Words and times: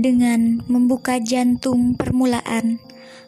Dengan 0.00 0.64
membuka 0.64 1.20
jantung 1.20 1.92
permulaan, 1.92 2.80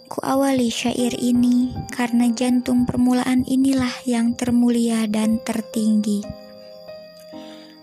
ku 0.08 0.24
awali 0.24 0.72
syair 0.72 1.12
ini 1.20 1.68
karena 1.92 2.32
jantung 2.32 2.88
permulaan 2.88 3.44
inilah 3.44 3.92
yang 4.08 4.32
termulia 4.32 5.04
dan 5.04 5.36
tertinggi. 5.44 6.24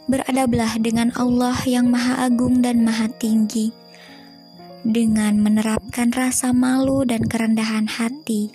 Beradablah 0.09 0.81
dengan 0.81 1.13
Allah 1.13 1.53
yang 1.69 1.93
Maha 1.93 2.25
Agung 2.25 2.65
dan 2.65 2.81
Maha 2.81 3.13
Tinggi, 3.13 3.69
dengan 4.81 5.37
menerapkan 5.37 6.09
rasa 6.09 6.49
malu 6.49 7.05
dan 7.05 7.29
kerendahan 7.29 7.85
hati. 7.85 8.49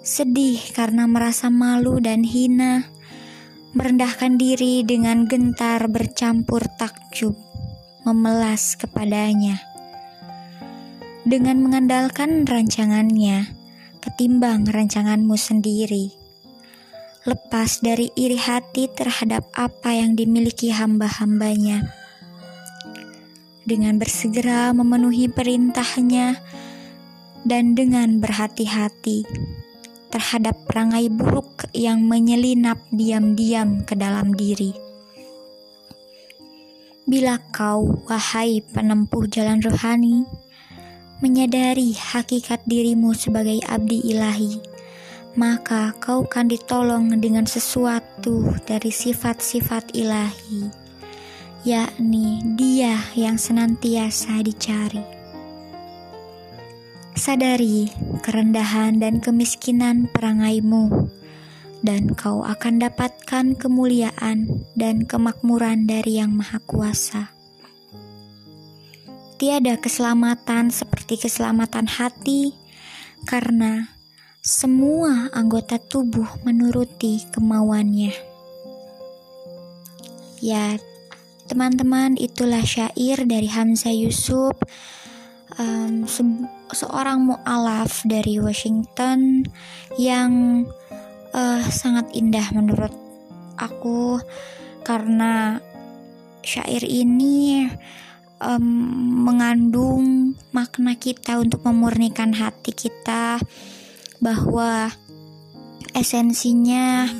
Sedih 0.00 0.72
karena 0.72 1.04
merasa 1.04 1.52
malu 1.52 2.00
dan 2.00 2.24
hina, 2.24 2.88
merendahkan 3.76 4.40
diri 4.40 4.88
dengan 4.88 5.28
gentar 5.28 5.84
bercampur 5.84 6.64
takjub 6.80 7.36
memelas 8.06 8.78
kepadanya. 8.78 9.58
Dengan 11.26 11.58
mengandalkan 11.58 12.46
rancangannya, 12.46 13.50
ketimbang 13.98 14.62
rancanganmu 14.70 15.34
sendiri. 15.34 16.14
Lepas 17.26 17.82
dari 17.82 18.14
iri 18.14 18.38
hati 18.38 18.86
terhadap 18.86 19.50
apa 19.58 19.90
yang 19.90 20.14
dimiliki 20.14 20.70
hamba-hambanya. 20.70 21.90
Dengan 23.66 23.98
bersegera 23.98 24.70
memenuhi 24.70 25.26
perintahnya 25.26 26.38
dan 27.42 27.74
dengan 27.74 28.22
berhati-hati 28.22 29.26
terhadap 30.14 30.54
perangai 30.70 31.10
buruk 31.10 31.66
yang 31.74 32.06
menyelinap 32.06 32.78
diam-diam 32.94 33.82
ke 33.82 33.98
dalam 33.98 34.30
diri. 34.30 34.85
Bila 37.06 37.38
kau, 37.54 38.02
wahai 38.10 38.66
penempuh 38.66 39.30
jalan 39.30 39.62
rohani, 39.62 40.26
menyadari 41.22 41.94
hakikat 41.94 42.66
dirimu 42.66 43.14
sebagai 43.14 43.62
abdi 43.62 44.10
ilahi, 44.10 44.58
maka 45.38 45.94
kau 46.02 46.26
akan 46.26 46.50
ditolong 46.50 47.14
dengan 47.22 47.46
sesuatu 47.46 48.50
dari 48.66 48.90
sifat-sifat 48.90 49.94
ilahi, 49.94 50.66
yakni 51.62 52.42
Dia 52.58 52.98
yang 53.14 53.38
senantiasa 53.38 54.42
dicari. 54.42 55.06
Sadari 57.14 57.86
kerendahan 58.26 58.98
dan 58.98 59.22
kemiskinan 59.22 60.10
perangaimu 60.10 61.06
dan 61.86 62.18
kau 62.18 62.42
akan 62.42 62.82
dapatkan 62.82 63.54
kemuliaan 63.54 64.66
dan 64.74 65.06
kemakmuran 65.06 65.86
dari 65.86 66.18
Yang 66.18 66.32
Maha 66.34 66.58
Kuasa. 66.66 67.30
Tiada 69.38 69.78
keselamatan 69.78 70.74
seperti 70.74 71.22
keselamatan 71.22 71.86
hati, 71.86 72.50
karena 73.22 73.94
semua 74.42 75.30
anggota 75.30 75.78
tubuh 75.78 76.26
menuruti 76.42 77.22
kemauannya. 77.30 78.16
Ya, 80.42 80.80
teman-teman, 81.46 82.18
itulah 82.18 82.66
syair 82.66 83.22
dari 83.28 83.46
Hamzah 83.46 83.94
Yusuf, 83.94 84.56
um, 85.60 86.08
se 86.08 86.22
seorang 86.74 87.22
mu'alaf 87.22 88.02
dari 88.08 88.42
Washington 88.42 89.46
yang 89.94 90.64
uh, 91.36 91.62
sangat 91.68 92.08
indah 92.16 92.48
menurut 92.56 92.90
aku 93.60 94.18
karena 94.80 95.60
syair 96.40 96.80
ini 96.82 97.68
um, 98.40 98.64
mengandung 99.28 100.34
makna 100.56 100.96
kita 100.96 101.36
untuk 101.36 101.60
memurnikan 101.68 102.32
hati 102.32 102.72
kita 102.72 103.36
bahwa 104.24 104.88
esensinya 105.92 107.10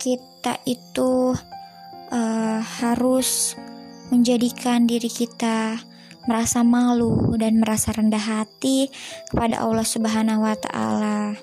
kita 0.00 0.56
itu 0.64 1.34
uh, 2.08 2.60
harus 2.80 3.58
menjadikan 4.10 4.88
diri 4.88 5.10
kita 5.10 5.89
merasa 6.28 6.60
malu 6.60 7.32
dan 7.40 7.60
merasa 7.60 7.92
rendah 7.94 8.20
hati 8.20 8.92
kepada 9.32 9.64
Allah 9.64 9.86
Subhanahu 9.86 10.44
wa 10.44 10.56
taala. 10.56 11.36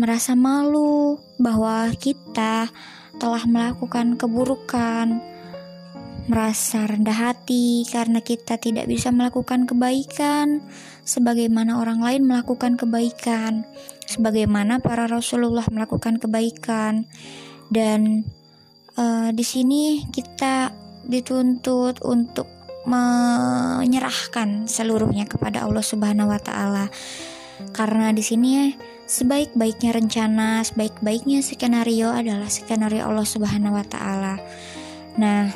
Merasa 0.00 0.34
malu 0.34 1.20
bahwa 1.38 1.92
kita 1.94 2.72
telah 3.18 3.44
melakukan 3.46 4.18
keburukan, 4.18 5.22
merasa 6.26 6.88
rendah 6.88 7.30
hati 7.30 7.84
karena 7.86 8.24
kita 8.24 8.56
tidak 8.56 8.88
bisa 8.88 9.12
melakukan 9.12 9.68
kebaikan 9.68 10.64
sebagaimana 11.04 11.78
orang 11.78 12.00
lain 12.00 12.24
melakukan 12.24 12.80
kebaikan, 12.80 13.68
sebagaimana 14.08 14.80
para 14.80 15.04
Rasulullah 15.04 15.64
melakukan 15.68 16.16
kebaikan. 16.16 17.04
Dan 17.68 18.24
uh, 18.96 19.30
di 19.30 19.44
sini 19.44 20.08
kita 20.08 20.72
dituntut 21.04 22.00
untuk 22.00 22.48
menyerahkan 22.84 24.68
seluruhnya 24.68 25.24
kepada 25.24 25.64
Allah 25.64 25.84
Subhanahu 25.84 26.28
wa 26.28 26.40
taala. 26.40 26.92
Karena 27.72 28.12
di 28.12 28.20
sini 28.20 28.74
sebaik-baiknya 29.04 29.94
rencana, 29.94 30.64
sebaik-baiknya 30.64 31.40
skenario 31.44 32.12
adalah 32.12 32.48
skenario 32.48 33.04
Allah 33.04 33.26
Subhanahu 33.26 33.76
wa 33.76 33.86
taala. 33.86 34.36
Nah, 35.16 35.48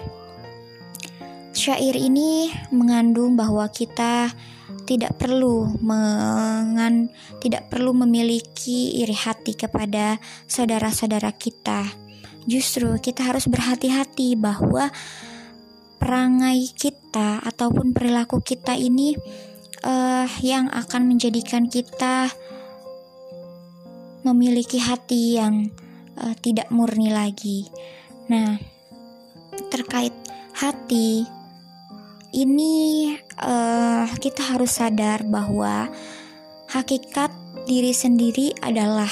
syair 1.53 1.99
ini 1.99 2.53
mengandung 2.71 3.34
bahwa 3.34 3.66
kita 3.69 4.31
tidak 4.89 5.21
perlu 5.21 5.69
mengan 5.84 7.12
tidak 7.45 7.69
perlu 7.69 7.93
memiliki 7.93 9.05
iri 9.05 9.12
hati 9.12 9.53
kepada 9.53 10.16
saudara-saudara 10.49 11.28
kita. 11.37 11.84
Justru 12.49 12.97
kita 12.97 13.28
harus 13.28 13.45
berhati-hati 13.45 14.33
bahwa 14.41 14.89
perangai 15.98 16.70
kita 16.72 17.42
ataupun 17.42 17.92
perilaku 17.92 18.41
kita 18.41 18.78
ini 18.78 19.19
uh, 19.82 20.26
yang 20.41 20.70
akan 20.70 21.10
menjadikan 21.10 21.66
kita 21.66 22.31
memiliki 24.22 24.78
hati 24.78 25.38
yang 25.38 25.70
uh, 26.19 26.34
tidak 26.38 26.70
murni 26.70 27.10
lagi. 27.10 27.66
Nah, 28.31 28.59
terkait 29.70 30.14
hati 30.54 31.26
ini 32.34 32.75
uh, 33.41 34.04
kita 34.20 34.54
harus 34.54 34.78
sadar 34.78 35.25
bahwa 35.25 35.88
hakikat 36.69 37.32
diri 37.65 37.97
sendiri 37.97 38.53
adalah 38.60 39.09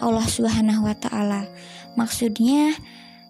Allah 0.00 0.26
Subhanahu 0.26 0.88
wa 0.88 0.96
taala. 0.96 1.46
Maksudnya 1.94 2.74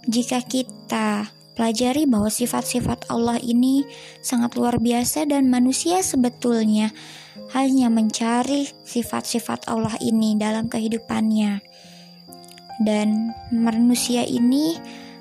jika 0.07 0.41
kita 0.45 1.34
Pelajari 1.55 2.03
bahwa 2.11 2.27
sifat-sifat 2.27 3.07
Allah 3.07 3.39
ini 3.39 3.87
sangat 4.19 4.59
luar 4.59 4.83
biasa 4.83 5.23
dan 5.31 5.47
manusia 5.47 6.03
sebetulnya 6.03 6.91
hanya 7.55 7.87
mencari 7.95 8.67
sifat-sifat 8.83 9.71
Allah 9.71 9.95
ini 10.03 10.35
dalam 10.35 10.67
kehidupannya. 10.67 11.63
Dan 12.83 13.31
manusia 13.55 14.27
ini 14.27 14.75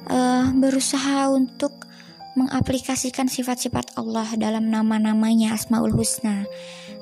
uh, 0.09 0.49
berusaha 0.57 1.29
untuk 1.29 1.85
mengaplikasikan 2.33 3.29
sifat-sifat 3.29 3.93
Allah 3.93 4.25
dalam 4.33 4.73
nama-namanya 4.73 5.53
Asmaul 5.53 5.93
Husna. 5.93 6.49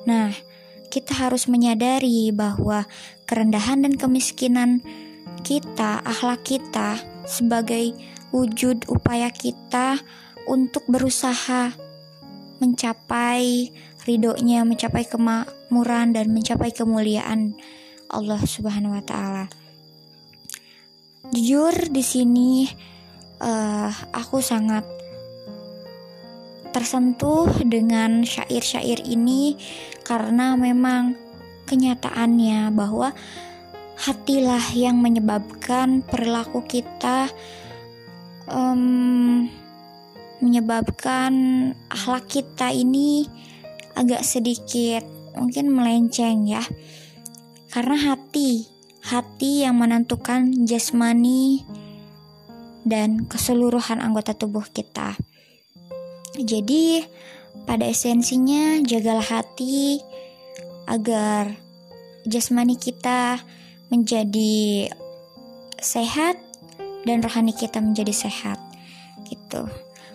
Nah, 0.03 0.35
kita 0.91 1.15
harus 1.15 1.47
menyadari 1.47 2.35
bahwa 2.35 2.83
kerendahan 3.23 3.87
dan 3.87 3.95
kemiskinan 3.95 4.83
kita, 5.47 6.03
akhlak 6.03 6.43
kita 6.43 6.99
sebagai 7.23 7.95
wujud 8.31 8.87
upaya 8.87 9.29
kita 9.31 9.99
untuk 10.47 10.87
berusaha 10.87 11.75
mencapai 12.63 13.69
ridhonya, 14.07 14.65
mencapai 14.65 15.05
kemakmuran 15.05 16.13
dan 16.15 16.33
mencapai 16.33 16.73
kemuliaan 16.73 17.53
Allah 18.09 18.41
Subhanahu 18.41 18.97
wa 18.97 19.03
taala. 19.03 19.45
Jujur 21.31 21.93
di 21.93 22.03
sini 22.03 22.67
uh, 23.39 23.91
aku 24.11 24.43
sangat 24.43 24.83
tersentuh 26.71 27.51
dengan 27.67 28.23
syair-syair 28.23 29.03
ini 29.03 29.59
karena 30.07 30.55
memang 30.55 31.15
kenyataannya 31.67 32.71
bahwa 32.71 33.11
hatilah 34.01 34.63
yang 34.73 34.97
menyebabkan 34.97 36.01
perilaku 36.01 36.63
kita 36.65 37.29
um, 38.49 39.49
menyebabkan 40.41 41.33
akhlak 41.91 42.25
kita 42.29 42.73
ini 42.73 43.29
agak 43.93 44.25
sedikit 44.25 45.05
mungkin 45.37 45.69
melenceng 45.71 46.47
ya 46.49 46.63
karena 47.71 47.95
hati 48.11 48.71
hati 49.01 49.65
yang 49.65 49.81
menentukan 49.81 50.65
jasmani 50.65 51.65
dan 52.85 53.25
keseluruhan 53.25 54.01
anggota 54.01 54.33
tubuh 54.33 54.65
kita. 54.65 55.17
Jadi, 56.37 57.05
pada 57.67 57.85
esensinya 57.85 58.81
jagalah 58.81 59.25
hati 59.25 59.99
agar 60.87 61.57
jasmani 62.25 62.79
kita 62.79 63.41
menjadi 63.91 64.87
sehat 65.81 66.39
dan 67.05 67.21
rohani 67.23 67.53
kita 67.55 67.81
menjadi 67.81 68.13
sehat. 68.13 68.59
Gitu. 69.25 69.67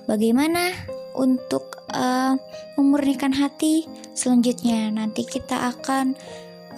Bagaimana 0.06 0.70
untuk 1.18 1.82
uh, 1.90 2.38
memurnikan 2.78 3.34
hati? 3.34 3.88
Selanjutnya 4.14 4.92
nanti 4.94 5.26
kita 5.26 5.74
akan 5.74 6.14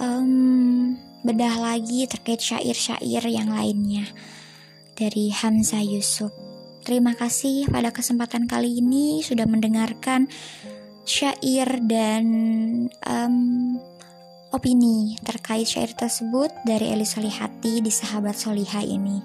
um, 0.01 0.97
bedah 1.27 1.61
lagi 1.61 2.09
terkait 2.09 2.41
syair-syair 2.41 3.23
yang 3.29 3.53
lainnya 3.53 4.09
dari 4.97 5.31
Hamzah 5.31 5.85
Yusuf. 5.85 6.33
Terima 6.87 7.13
kasih 7.13 7.69
pada 7.69 7.93
kesempatan 7.93 8.49
kali 8.49 8.81
ini 8.81 9.21
sudah 9.21 9.45
mendengarkan 9.45 10.25
syair 11.05 11.69
dan 11.85 12.25
um, 13.05 13.77
opini 14.53 15.21
terkait 15.21 15.69
syair 15.69 15.93
tersebut 15.93 16.49
dari 16.65 16.89
Eli 16.97 17.05
Solihati 17.05 17.85
di 17.85 17.93
Sahabat 17.93 18.41
Solihah 18.41 18.81
ini. 18.81 19.21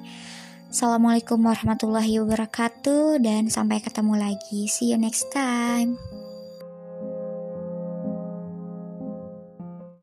Assalamualaikum 0.74 1.38
warahmatullahi 1.38 2.18
wabarakatuh 2.26 3.22
dan 3.22 3.46
sampai 3.46 3.78
ketemu 3.78 4.18
lagi. 4.18 4.66
See 4.66 4.90
you 4.90 4.98
next 4.98 5.30
time. 5.30 6.02